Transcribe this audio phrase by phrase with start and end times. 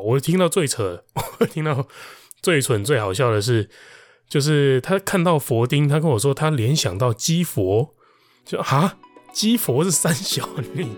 [0.00, 1.04] 我听到最扯，
[1.40, 1.86] 我听到
[2.42, 3.68] 最蠢、最好笑的是，
[4.28, 7.94] 就是他看到佛丁，他跟我说他联想到鸡佛，
[8.44, 8.96] 就啊，
[9.32, 10.96] 鸡佛是三小你。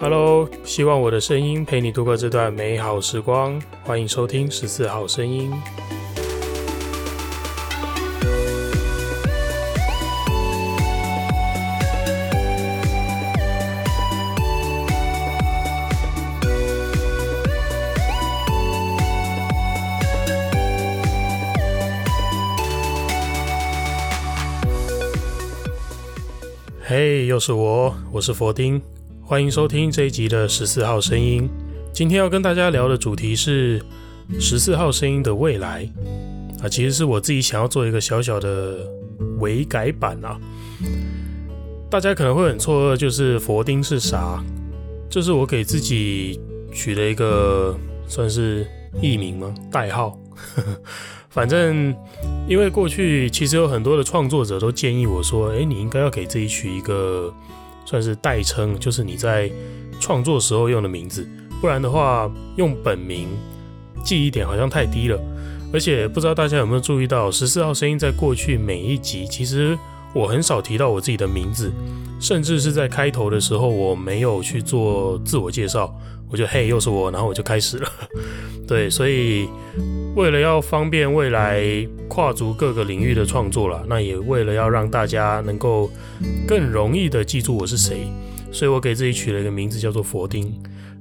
[0.00, 5.50] Hello，希望我的声音陪你度过这段美好时光，欢迎收听十四号声音。
[26.86, 28.78] 嘿又是我，我是佛丁，
[29.22, 31.48] 欢迎收听这一集的十四号声音。
[31.94, 33.82] 今天要跟大家聊的主题是
[34.38, 35.90] 十四号声音的未来
[36.62, 38.86] 啊，其实是我自己想要做一个小小的
[39.38, 40.38] 微改版啊。
[41.88, 44.44] 大家可能会很错愕，就是佛丁是啥？
[45.08, 46.38] 这是我给自己
[46.70, 47.74] 取了一个
[48.06, 48.66] 算是
[49.00, 49.54] 艺名吗？
[49.72, 50.18] 代号。
[51.34, 51.92] 反正，
[52.48, 57.34] 因为过去其实有很多的创作者都建议我说：“诶，你应该要给自己取一个
[57.84, 59.50] 算是代称，就是你在
[59.98, 61.28] 创作时候用的名字，
[61.60, 63.26] 不然的话用本名
[64.04, 65.18] 记忆点好像太低了。
[65.72, 69.76] 而且不知道大家有没有注意到，十四号声音在过去每一集，其实
[70.14, 71.72] 我很少提到我自己的名字，
[72.20, 75.92] 甚至是在开头的时候我没有去做自我介绍，
[76.30, 77.88] 我就嘿，又是我，然后我就开始了。
[78.68, 79.48] 对，所以。
[80.14, 81.64] 为了要方便未来
[82.08, 85.90] 跨足各个领域的创作啦，那也为了要让大家能够
[86.46, 88.06] 更容易的记住我是谁，
[88.52, 90.52] 所以我给自己取了一个名字叫做佛丁。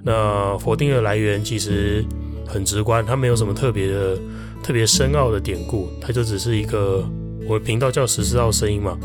[0.04, 2.04] 那佛丁的来源其实
[2.48, 4.18] 很直观，它没有什么特别的、
[4.64, 7.08] 特别深奥的典故，它就只是一个
[7.48, 8.98] 我的频道叫十四号声音嘛。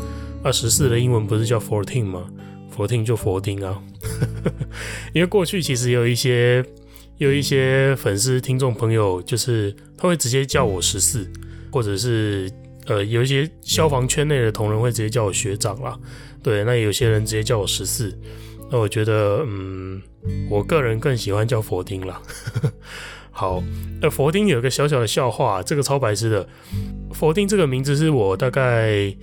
[0.43, 2.25] 那十四的英文不是叫 fourteen 吗
[2.75, 3.79] ？fourteen 就佛丁啊，
[5.13, 6.65] 因为过去其实有一些。
[7.19, 11.29] 有一些粉丝、听众朋友，就是他会直接叫我十四，
[11.69, 12.49] 或者是
[12.85, 15.99] 呃，有一些消防圈内的同仁会直接叫我学长啦。
[16.41, 18.17] 对，那有些人直接叫我十四。
[18.71, 20.01] 那我觉得，嗯，
[20.49, 22.21] 我个人更喜欢叫佛丁啦。
[23.31, 23.61] 好，
[24.01, 26.47] 那佛丁有一个小小的笑话，这个超白痴的。
[27.11, 29.13] 佛丁这个名字是我大概。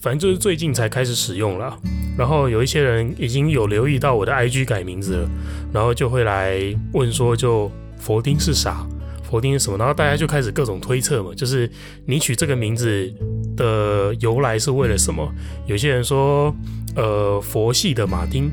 [0.00, 1.76] 反正就是最近才开始使用了，
[2.16, 5.30] 然后有一些人已经有留意到我的 IG 改名字了，
[5.72, 6.60] 然后就会来
[6.92, 8.86] 问说，就佛丁是啥？
[9.22, 9.76] 佛丁是什么？
[9.78, 11.68] 然后大家就开始各种推测嘛，就是
[12.04, 13.12] 你取这个名字
[13.56, 15.28] 的由来是为了什么？
[15.66, 16.54] 有些人说，
[16.94, 18.50] 呃，佛系的马丁，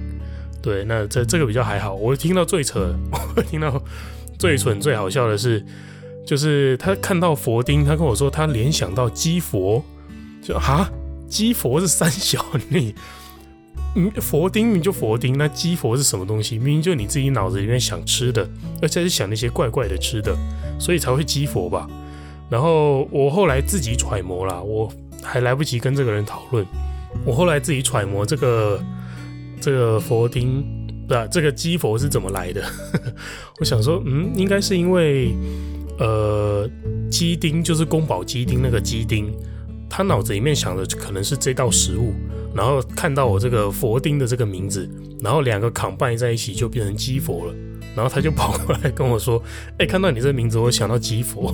[0.61, 1.93] 对，那这这个比较还好。
[1.93, 2.95] 我听到最扯，
[3.35, 3.79] 我听到
[4.39, 5.63] 最蠢最好笑的是，
[6.25, 9.83] 就是他看到佛丁，他跟我说他联想到鸡佛，
[10.41, 10.89] 就哈。
[11.33, 12.93] 鸡佛是三小你，
[13.97, 16.59] 嗯，佛丁你就佛丁，那鸡佛是什么东西？
[16.59, 18.47] 明明就你自己脑子里面想吃的，
[18.83, 20.37] 而且是想那些怪怪的吃的，
[20.79, 21.89] 所以才会鸡佛吧。
[22.51, 24.87] 然后我后来自己揣摩啦，我
[25.23, 26.63] 还来不及跟这个人讨论，
[27.25, 28.79] 我后来自己揣摩这个
[29.59, 30.63] 这个佛丁，
[31.07, 31.25] 对吧？
[31.25, 32.63] 这个鸡佛是怎么来的？
[33.59, 35.33] 我想说，嗯，应该是因为
[35.97, 36.69] 呃，
[37.09, 39.33] 鸡丁就是宫保鸡丁那个鸡丁。
[39.95, 42.15] 他脑子里面想的可能是这道食物，
[42.55, 44.89] 然后看到我这个佛丁的这个名字，
[45.21, 47.53] 然后两个扛拜在一起就变成鸡佛了，
[47.95, 49.39] 然后他就跑过来跟我说
[49.77, 51.53] ：“哎，看到你这名字，我想到鸡佛。”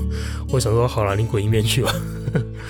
[0.53, 1.93] 我想说：“好了，你滚一边去吧。”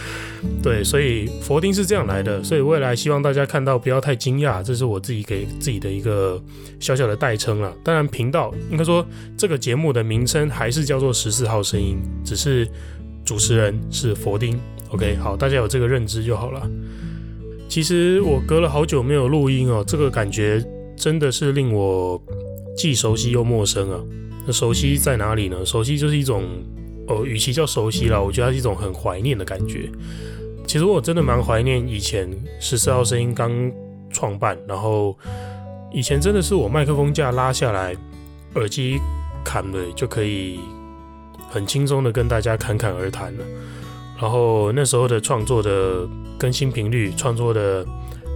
[0.64, 6.42] 对，所以佛丁是这样来的，所以未来希望大家看到不要太惊讶，这是我自己给自己的一个
[6.80, 7.72] 小小的代称了。
[7.84, 9.06] 当然，频道应该说
[9.38, 12.68] 这个节目的名称还是叫做十四号声音，只是
[13.30, 14.60] 主持人是佛丁。
[14.90, 16.68] OK，好，大家有这个认知就好了。
[17.68, 20.60] 其实我隔了好久没有录音哦，这个感觉
[20.98, 22.20] 真的是令我
[22.76, 24.00] 既熟悉又陌生啊。
[24.48, 25.64] 那熟悉在哪里呢？
[25.64, 26.44] 熟悉就是一种
[27.08, 29.88] 哦，与其叫熟悉啦，我觉得它是一种很怀念的感觉。
[30.66, 32.28] 其实我真的蛮怀念以前
[32.60, 33.72] 十四号声音刚
[34.10, 35.16] 创办，然后
[35.94, 37.96] 以前真的是我麦克风架拉下来，
[38.56, 38.98] 耳机
[39.46, 40.60] 砍了就可以
[41.50, 43.44] 很轻松的跟大家侃侃而谈了。
[44.22, 46.08] 然后那时候的创作的
[46.38, 47.86] 更新频率、创作的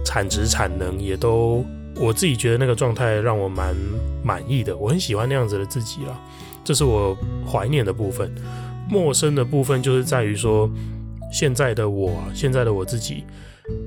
[0.04, 1.64] 产值产能也都，
[1.96, 3.76] 我自己觉得那个状态让我蛮
[4.22, 6.18] 满意的，我很喜欢那样子的自己啊。
[6.64, 7.14] 这是我
[7.46, 8.34] 怀念的部分，
[8.88, 10.70] 陌生的部分就是在于说，
[11.30, 13.24] 现在的我，现在的我自己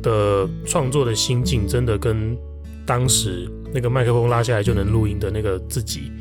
[0.03, 2.37] 的创作的心境，真的跟
[2.85, 6.11] 当时那个麦克风拉下来就能录音的那个自己，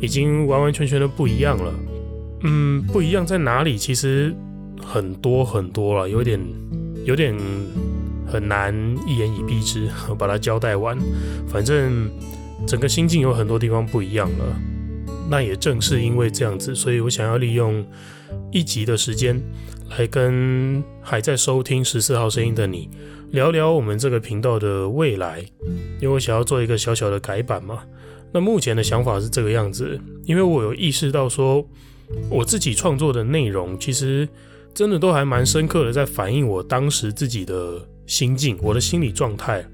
[0.00, 1.74] 已经完完全全的不一样了。
[2.44, 3.76] 嗯，不一样在哪里？
[3.76, 4.34] 其实。
[4.86, 6.38] 很多很多了，有点
[7.06, 7.34] 有点
[8.26, 8.74] 很难
[9.06, 9.88] 一言以蔽之
[10.18, 10.98] 把它交代完。
[11.48, 12.10] 反正
[12.66, 14.60] 整个心境有很多地方不一样了。
[15.30, 17.82] 那也正是因为这样子，所以我想要利用
[18.52, 19.40] 一集的时间
[19.96, 22.90] 来跟还在收听十四号声音的你
[23.30, 25.40] 聊聊我们这个频道的未来，
[25.98, 27.84] 因为我想要做一个小小的改版嘛。
[28.32, 31.66] 那目前的想法是这个样子，因为我有意识到说，
[32.30, 34.28] 我自己创作的内容其实
[34.74, 39.64] 真的都还蛮深刻的，在反映我当时自己的心境、我的心理状态，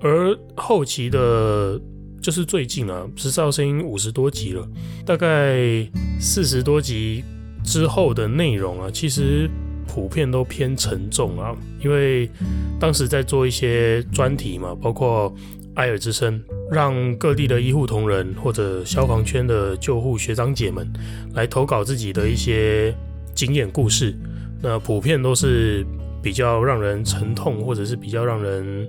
[0.00, 1.80] 而后期的。
[2.20, 4.64] 就是最近啊，十四号声音五十多集了，
[5.04, 5.84] 大概
[6.20, 7.24] 四十多集
[7.64, 9.50] 之后的内容啊，其实
[9.88, 11.52] 普遍都偏沉重啊。
[11.82, 12.30] 因为
[12.78, 15.34] 当时在做一些专题嘛，包括
[15.74, 20.86] 爱尔之声，让各地的医护同仁或者消防圈的救护学长姐们
[21.34, 22.94] 来投稿自己的一些
[23.34, 24.14] 经验故事，
[24.62, 25.84] 那普遍都是
[26.22, 28.86] 比较让人沉痛，或者是比较让人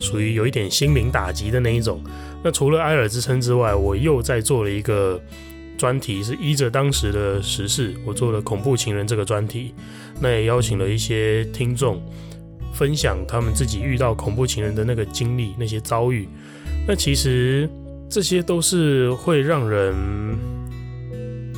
[0.00, 2.02] 属于有一点心灵打击的那一种。
[2.42, 5.20] 那除了埃尔之声之外，我又在做了一个
[5.78, 9.72] 专题，是依着当时的时事，我做了恐怖情人这个专题。
[10.20, 12.02] 那也邀请了一些听众
[12.76, 16.28] 分享他们自己遇到恐怖情人的那个经历、那些遭遇。
[16.86, 17.68] 那其实
[18.08, 19.94] 这些都是会让人，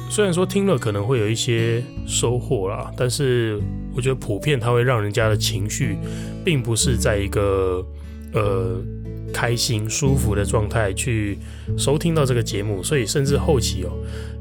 [0.08, 3.60] 虽然说听了可能会有一些收获啦，但是
[3.94, 5.96] 我觉得普遍它会让人家的情绪，
[6.44, 7.84] 并不是在一个
[8.32, 8.80] 呃。
[9.30, 11.36] 开心舒服的状态去
[11.76, 13.92] 收听到这个节目，所以甚至后期哦，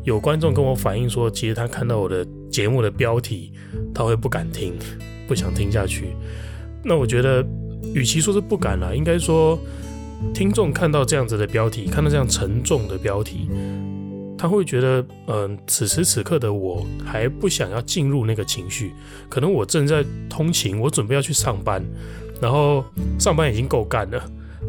[0.06, 3.52] 有观众跟我反映说，其实他看到我的节目的标题，
[3.94, 4.74] 他会不敢听，
[5.28, 6.06] 不想听下去。
[6.88, 7.46] 那我觉得，
[7.94, 9.60] 与其说是不敢了，应该说，
[10.34, 13.50] 听众看到这样子的标题，看到这样沉重的标题，
[14.38, 18.94] 他会觉得，嗯、此时此刻的我还不想要进入那个情绪，
[19.28, 21.84] 可能我正在通勤，我准备要去上班，
[22.40, 22.86] 然后
[23.20, 24.24] 上班已经够干了。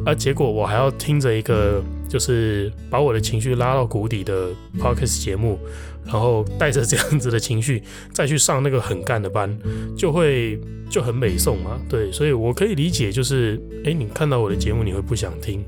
[0.05, 5.59] 而、结果我还要听着一个就是把我的情绪拉到谷底的 podcast 节目，
[6.05, 7.83] 然后带着这样子的情绪
[8.13, 9.57] 再去上那个很干的班，
[9.97, 10.59] 就会
[10.91, 11.79] 就很美颂嘛。
[11.89, 15.65] 对，所以我可以理解，就是诶，你看到我的节目你会不想听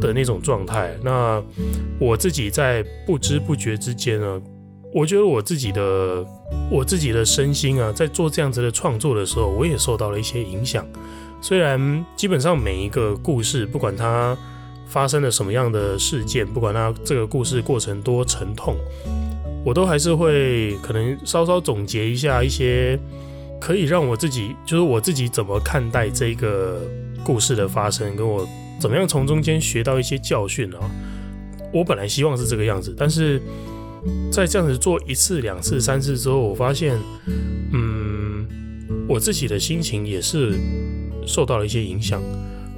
[0.00, 0.96] 的那种状态。
[1.04, 1.42] 那
[1.98, 4.40] 我自己在不知不觉之间呢，
[4.94, 6.24] 我觉得我自己的
[6.70, 10.86] 我自己的身心啊，在做这样子的创作的时候，我也受到了一些影响。
[11.42, 14.38] 虽然基本上每一个故事，不管它
[14.92, 18.76] 发生了什么样的事件，不管它这个故事过程多沉痛，
[19.64, 22.98] 我都还是会可能稍稍总结一下一些
[23.58, 26.78] 可以让我自己，就是我自己怎么看待这个
[27.24, 28.46] 故事的发生，跟我
[28.78, 30.78] 怎么样从中间学到一些教训啊。
[31.72, 33.40] 我本来希望是这个样子，但是
[34.30, 36.98] 在这样子做一次、两次、三次之后，我发现，
[37.72, 38.46] 嗯，
[39.08, 40.54] 我自己的心情也是。
[41.24, 42.20] 受到了一些影响，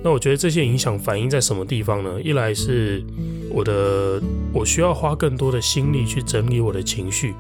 [0.05, 2.21] 那我觉得这些影响反映在什么地方呢？
[2.23, 3.03] 一来是
[3.51, 4.21] 我的，
[4.53, 7.33] 我需要花更多的心力去整理我的情绪，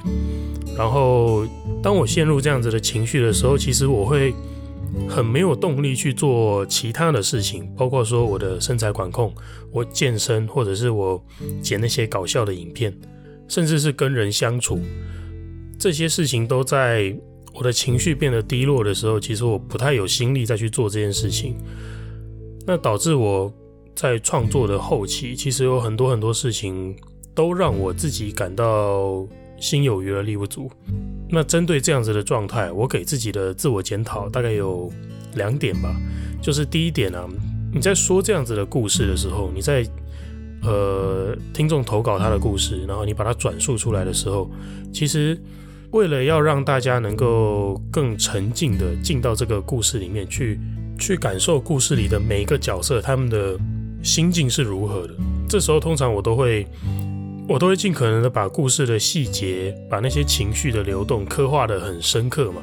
[0.75, 1.47] 然后
[1.83, 4.33] 当我陷入这样子的情绪的时候，其实我会
[5.07, 9.31] 很没有动力去做其他的事情，包括说我的身材管控、
[9.71, 11.23] 我健身，或者是我
[11.61, 12.97] 剪那些搞笑的影片，
[13.47, 14.81] 甚至是跟人相处，
[15.79, 17.15] 这些事情都在。
[17.57, 21.55] 我的情绪变得低落的时候，其实我不太有心力再去做这件事情。
[22.67, 23.53] 那导致我
[23.95, 26.97] 在创作的后期，其实有很多很多事情
[27.35, 29.27] 都让我自己感到
[29.59, 30.71] 心有余而力不足。
[31.29, 34.91] 那针对这样子的状态，我给自己的自我检讨大概有
[35.35, 35.95] 两点吧。
[36.43, 37.29] 就是第一点啊，
[37.73, 39.87] 你在说这样子的故事的时候，你在
[40.63, 44.51] 呃听众投稿他的故事，然后你把它转述出来的时候，
[44.93, 45.39] 其实。
[45.95, 50.59] 为了要让大家能够更沉浸的进到这个故事里面去，
[50.99, 53.57] 去感受故事里的每一个角色他们的
[54.03, 55.15] 心境是如何的。
[55.49, 56.67] 这时候通常我都会，
[57.49, 62.61] 我都会尽可能的把故事的细节，把那些情绪的流动刻画得很深刻嘛。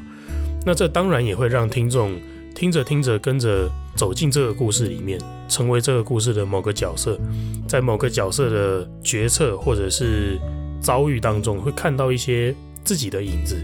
[0.65, 2.11] 那这当然也会让听众
[2.53, 7.17] 听着听着跟着走进这个故事里面，成为这个故事的某个角色，
[7.65, 10.37] 在某个角色的决策或者是
[10.81, 12.53] 遭遇当中，会看到一些。
[12.83, 13.55] 自己的影子，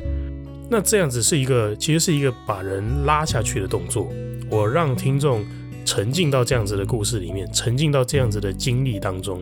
[0.69, 4.07] 那这样子是一个，其实是一个把人拉下去的动作。
[4.50, 5.45] 我让听众
[5.86, 9.41] 沉浸到这样子的故事里面，沉浸到这样子的经历当中。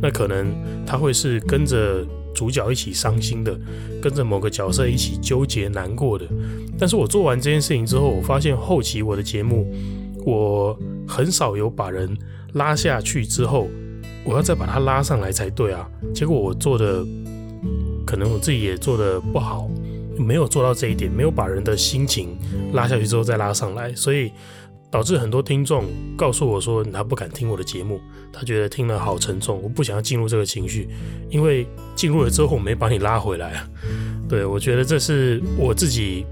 [0.00, 0.54] 那可能
[0.86, 3.58] 他会是跟着主角一起伤心的，
[4.02, 6.26] 跟着某个角色一起纠结难过的。
[6.78, 9.72] 但是我做完这件事情之后，我发现后期我的节目，
[10.24, 12.16] 我很少有把人
[12.54, 13.68] 拉下去之后，
[14.24, 15.88] 我要再把他拉上来才对啊。
[16.12, 17.04] 结果我做的。
[18.06, 19.68] 可能我自己也做得不好，
[20.18, 22.36] 没有做到这一点，没有把人的心情
[22.72, 24.30] 拉下去之后再拉上来，所以
[24.90, 28.00] 导致很多听众告诉我说，他不敢听我的节目，
[28.32, 30.88] 他觉得听了好沉重，我不想要进入这个情绪，
[31.30, 33.64] 因为进入了之后我没把你拉回来。
[34.28, 36.24] 对，我觉得这是我自己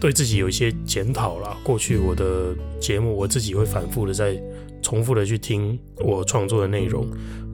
[0.00, 1.56] 对自己有一些检讨了。
[1.62, 4.36] 过去我的节目，我自己会反复的在
[4.82, 7.06] 重复的去听我创作的内容。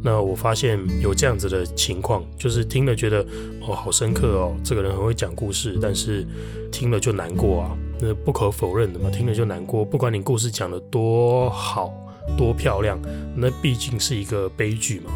[0.07, 3.25] 那我发现有这样子的情况，就是听了觉得
[3.67, 6.27] 哦好深刻哦，这个人很会讲故事，但是
[6.71, 9.83] 听了就难过啊，那不可否认的嘛，听了就难过。
[9.83, 11.91] 不管你故事讲得多好
[12.37, 13.01] 多漂亮，
[13.35, 15.11] 那毕竟是一个悲剧嘛。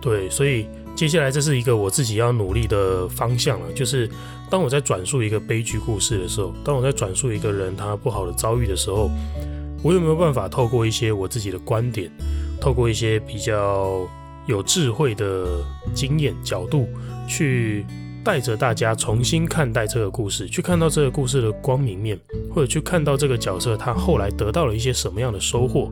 [0.00, 4.10] 对，所以接下来这是一个我自己要努力的方向了，就是
[4.50, 9.08] 当我在转述一个悲剧故事的时候，当我在转述一个人他不好的遭遇的时候，
[9.84, 12.10] 我有没有办法透过一些我自己的观点？
[12.60, 14.08] 透过一些比较
[14.46, 16.88] 有智慧的经验角度，
[17.28, 17.84] 去
[18.24, 22.18] 带着大家重新看待这个故事，去看到这个故事的光明面，
[22.54, 25.90] 或者去看到这个角色他后来得到了一些什么样的收获，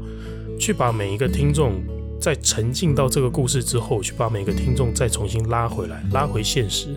[0.58, 1.82] 去把每一个听众
[2.20, 6.88] 在沉浸到这个故事之后，去把每个听众再重新拉回来，拉回现实，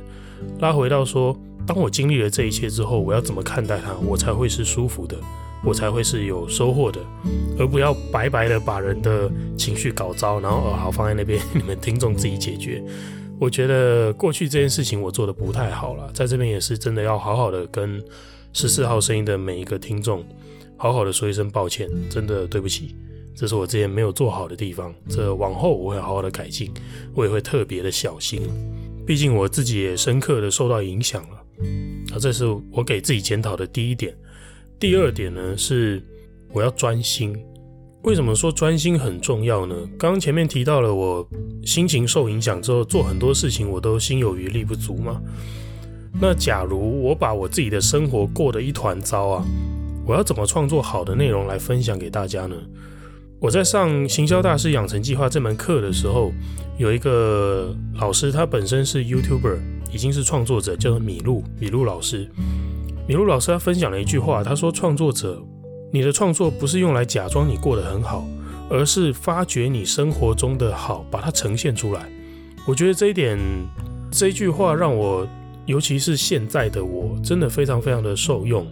[0.60, 5.18] 拉回到说，当我经历了这一切之后，我要怎么看待它，我才会是舒服的。
[5.64, 7.00] 我才会是有收获的，
[7.58, 12.84] 而不要白白的把人的情绪搞糟，然后哦好放在那边， 你们听众自己解决。
[13.40, 18.02] 我觉得过去这件事情我做的不太好了，在这边也是真的要好好的跟
[18.52, 20.24] 十四号声音的每一个听众
[20.76, 22.96] 好好的说一声抱歉，真的对不起，
[23.36, 26.70] 这是我之前没有做好的地方，这往后我会好好的改进，
[27.14, 28.42] 我也会特别的小心，
[29.06, 31.36] 毕竟我自己也深刻的受到影响了。
[32.14, 34.14] 啊，这是我给自己检讨的第一点。
[34.80, 36.02] 第二点呢，是
[36.54, 37.38] 我要专心。
[38.04, 39.76] 为什么说专心很重要呢？
[39.98, 41.28] 刚刚前面提到了，我
[41.66, 45.22] 心情受影响之后，做很多事情我都心有余力不足嘛。
[46.22, 49.46] 那假如我把我自己的生活过得一团糟啊，
[50.06, 52.56] 我要怎么创作好的内容来分享给大家呢？
[53.42, 56.32] 我在上《行销大师养成计划》这门课的时候，
[56.78, 59.58] 有一个老师，他本身是 YouTuber，
[59.92, 62.30] 已经是创作者，叫做米露，米露老师。
[63.10, 65.42] 米露老师他分享了一句话，他说：“创作者，
[65.92, 68.24] 你的创作不是用来假装你过得很好，
[68.70, 72.08] 而是发掘你生活中的好，把它呈现出来。”
[72.68, 73.40] 我觉得这一点，
[74.12, 75.28] 这一句话让我，
[75.66, 78.64] 尤其是现在的我，真的非常非常的受用。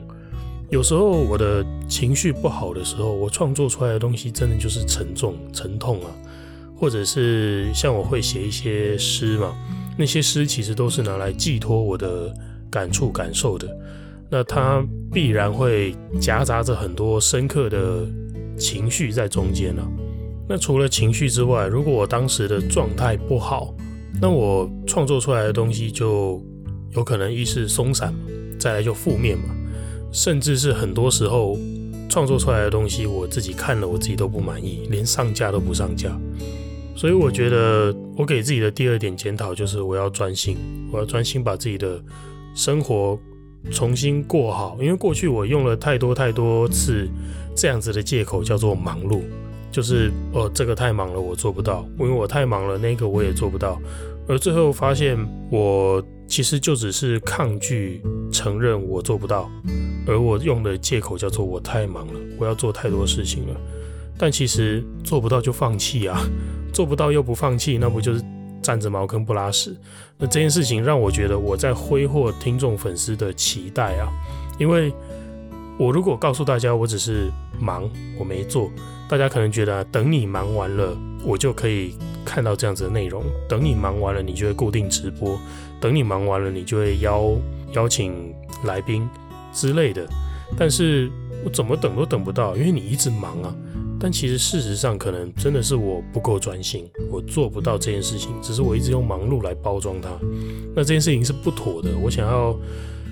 [0.69, 6.11] 有时候我的情绪不好的时候，我创作出来的东西真的就是沉重、沉痛啊，
[6.75, 9.55] 或者是像我会写一些诗嘛，
[9.97, 12.31] 那些诗其实都是拿来寄托我的
[12.69, 13.67] 感触、感受的。
[14.29, 18.05] 那它必然会夹杂着很多深刻的
[18.57, 19.87] 情绪在中间了。
[20.49, 23.73] 那除了情绪之外，如果我当时的状态不好，
[24.21, 26.41] 那我创作出来的东西就
[26.91, 28.13] 有可能一是松散，
[28.59, 29.55] 再来就负面嘛，
[30.11, 31.57] 甚至是很多时候
[32.09, 36.17] 创作出来的东西，我自己看了我自己都不满意，连上架都不上架。
[36.95, 40.57] 所以我觉得我给自己的第二点检讨就是我要专心，
[40.91, 42.01] 我要专心把自己的
[42.55, 43.17] 生活。
[43.71, 47.07] 重新过好，因为过去我用了太多太多次
[47.55, 49.21] 这样子的借口，叫做忙碌，
[49.71, 53.79] 就是哦，这个太忙了，我做不到，因为我太忙了，那个我也做不到，
[54.27, 55.17] 而最后发现
[55.51, 59.49] 我其实就只是抗拒承认我做不到，
[60.07, 63.55] 而我用的借口叫做我太忙了，我要做太多事情了，
[64.17, 66.21] 但其实做不到就放弃啊，
[66.73, 68.23] 做不到又不放弃，那不就是？
[68.67, 69.73] 占着茅坑不拉屎，
[70.17, 74.11] 那这件事情让我觉得我在挥霍听众粉丝的期待啊！
[74.59, 74.93] 因为
[75.79, 77.31] 我如果告诉大家我只是
[77.61, 78.69] 忙，我没做，
[79.07, 80.93] 大家可能觉得等你忙完了，
[81.23, 81.95] 我就可以
[82.25, 83.23] 看到这样子的内容。
[83.47, 85.37] 等你忙完了，你就会固定直播；
[85.79, 87.31] 等你忙完了，你就会邀
[87.71, 89.09] 邀请来宾
[89.53, 90.05] 之类的。
[90.57, 91.09] 但是
[91.45, 93.55] 我怎么等都等不到，因为你一直忙啊。
[93.99, 98.31] 但其实事实上，可能真的是我不够专心，我做不到这件事情。
[98.41, 100.09] 只是我一直用忙碌来包装它，
[100.75, 101.89] 那这件事情是不妥的。
[102.01, 102.55] 我想要，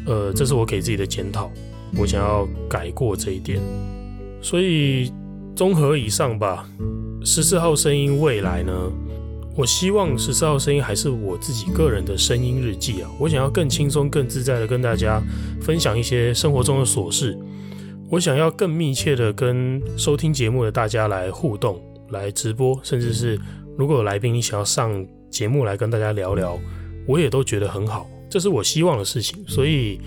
[0.06, 1.52] 呃，这是我给自己的检讨，
[1.98, 3.60] 我想要改过这一点。
[4.42, 5.12] 所以
[5.56, 6.70] 综合以上吧，
[7.24, 8.72] 十四号声音未来呢，
[9.56, 13.10] 我希望十四号声音还是我自己个人的声音日记啊。
[13.20, 15.20] 我想要更轻松、更自在的跟大家
[15.62, 17.36] 分享一些生活中的琐事。
[18.08, 23.40] 我想要更密切的跟收听节目的大家来互动，来直播，甚至是
[23.78, 26.60] 如果有来宾你想要上节目来跟大家聊聊，
[27.08, 29.44] 我也都觉得很好，这是我希望的事情。
[29.48, 30.00] 所以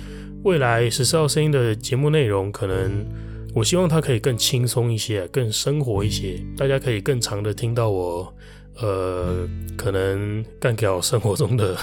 [0.44, 3.04] 未来十四号声音的节目内容，可能
[3.52, 8.32] 我希望它可以更轻松一些，更生活一些，大家可以更常的听到我，
[8.76, 11.76] 呃，可能干掉生活中的。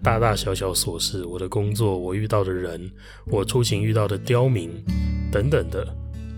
[0.00, 2.88] 大大小小琐事，我的工作，我遇到的人，
[3.26, 4.70] 我出行遇到的刁民
[5.30, 5.86] 等等的。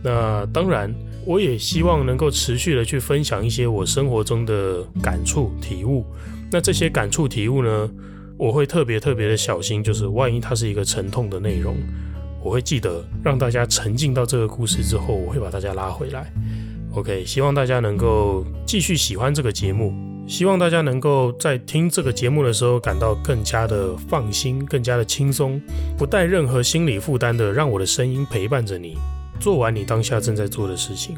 [0.03, 0.95] 那当然，
[1.27, 6.05] 我也希望能够持续的去分享一些我生活中的感触体悟。
[6.51, 7.91] 那这些感触体悟呢，
[8.37, 11.77] 我会特别特别的小心，就是万一它是一个沉痛的内容，
[12.43, 16.33] 我会记得让大家沉浸到这个故事之后，我会把大家拉回来。
[16.95, 19.95] OK，希望大家能够继续喜欢这个节目，
[20.31, 25.61] 希望大家能够在听这个节目的时候感到更加的放心，更加的轻松，
[25.99, 28.97] 不带任何心理负担的，让我的声音陪伴着你，
[29.41, 31.17] 做完你当下正在做的事情。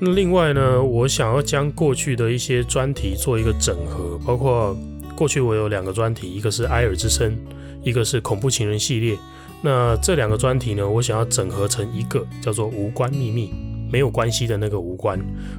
[0.00, 4.76] 那另外呢，我想要将过去的一些专题做一个整合，包括
[5.14, 7.38] 过去我有两个专题，一个是埃尔之声，
[7.84, 9.16] 一个是恐怖情人系列。
[9.62, 13.54] 那这两个专题呢，我想要整合成一个叫做无关秘密，
[13.90, 15.18] 没有关系的那个无关，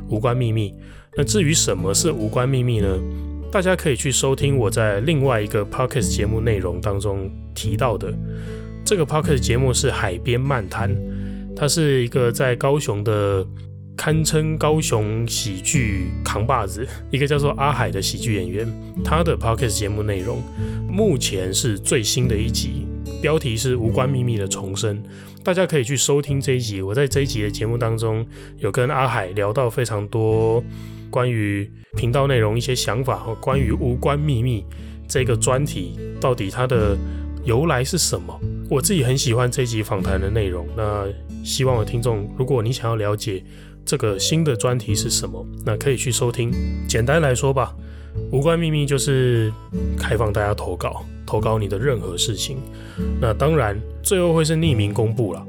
[0.09, 0.73] 无关秘密。
[1.15, 2.99] 那至于什么是无关秘密呢？
[3.51, 8.13] 大家可以去收听我在另外一个 podcast 节目内容当中提到的。
[8.85, 10.95] 这个 podcast 节目是海边漫谈，
[11.55, 13.45] 它是一个在高雄的。
[13.97, 18.71] 堪称高雄喜剧扛把子，一个叫做阿海的喜剧演员，
[19.03, 20.39] 他的 podcast 节目内容
[20.87, 22.85] 目前是最新的一集，
[23.23, 24.95] 标题是《无关秘密的重生》，
[25.47, 26.81] 大家可以去收听这一集。
[26.81, 28.27] 我在这一集的节目当中，
[28.57, 30.61] 有跟阿海聊到非常多
[31.09, 34.59] 关于频道内容一些想法和关于《无关秘密》
[35.07, 36.97] 这个专题到底它的
[37.45, 38.37] 由来是什么。
[38.69, 41.07] 我自己很喜欢这一集访谈的内容，那
[41.45, 43.41] 希望的听众，如果你想要了解。
[43.85, 45.47] 这个新的专题是什么？
[45.65, 46.51] 那可以去收听。
[46.89, 47.73] 简单来说吧，
[48.31, 49.51] 无关秘密就是
[49.97, 52.57] 开放大家投稿，投稿你的任何事情。
[53.21, 55.45] 那当然，最后会是匿名公布了。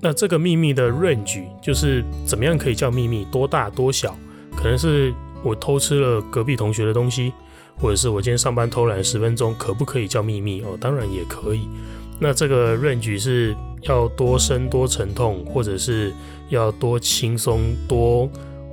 [0.00, 3.26] 那这个秘密的 range 就是怎么样可以叫秘密？
[3.32, 4.16] 多大多小？
[4.56, 5.12] 可能是
[5.42, 7.32] 我偷吃了隔壁同学的东西，
[7.76, 10.62] 或者是我今天上班偷懒十分钟，可不可以叫秘密？
[10.62, 11.68] 哦，当然也可以。
[12.20, 16.12] 那这个 range 是要多深多沉痛，或者是
[16.48, 18.28] 要多轻松多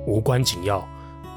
[0.06, 0.86] 无关紧要，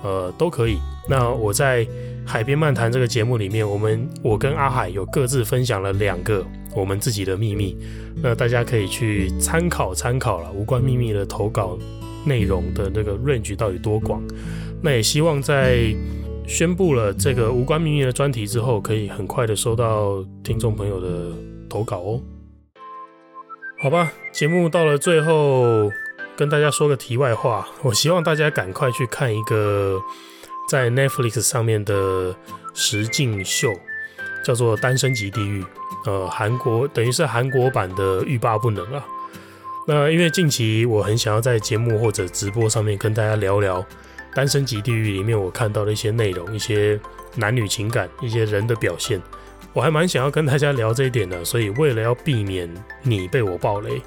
[0.03, 0.79] 呃，都可以。
[1.09, 1.87] 那我在
[2.25, 6.45] 海边漫谈这个节目里面，我们我跟阿海有各自分享了两个
[6.75, 7.75] 我们自己的秘密，
[8.21, 10.51] 那大家可以去参考参考了。
[10.51, 11.77] 无关秘密的投稿
[12.23, 14.21] 内容的那个 range 到底多广？
[14.81, 15.93] 那也希望在
[16.47, 21.33] 宣布了这个无关秘密的专题之后，可以很快的收到听众朋友的。
[21.69, 22.19] 投稿哦，
[23.79, 25.87] 好吧，节目到了最后，
[26.35, 29.99] 跟大家说个题外话，我希望大家赶快去看一个
[30.69, 32.35] 在 Netflix 上面的
[32.75, 33.73] 实境秀，
[34.45, 35.63] 叫做《单身级地狱》，
[36.05, 39.03] 呃，韩国等于是韩国版的欲罢不能啊。
[39.87, 43.81] 那因为近期我很想要在节目或者直播上面跟大家聊聊
[44.35, 46.99] 《单身级地狱》里面我看到的一些内容，一些
[47.35, 49.19] 男女情感，一些人的表现。
[49.73, 53.99] 我还蛮想要跟大家聊这一点的，所以为了要避免你被我爆雷，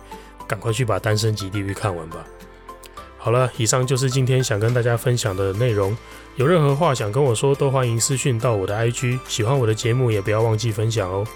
[0.46, 2.25] 赶快去把《单身级地狱》看完吧。
[3.18, 5.96] 好了，以上就是今天想跟大家分享的内容。
[6.37, 9.18] 有任何话想跟我说，都欢迎私讯到我的 IG。
[9.29, 11.27] 喜欢我的节目，也不要忘记分享哦。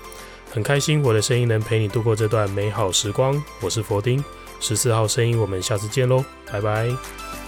[0.50, 3.42] 很开心我的声音能陪你度过这段美好时光。
[3.61, 4.24] 我是佛丁，
[4.59, 7.45] 十四号声音，我们下次见喽，拜拜。